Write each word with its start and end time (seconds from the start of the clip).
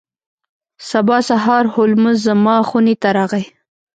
سبا 0.89 1.17
سهار 1.29 1.63
هولمز 1.73 2.15
زما 2.27 2.57
خونې 2.69 2.95
ته 3.01 3.09
راغی. 3.17 3.43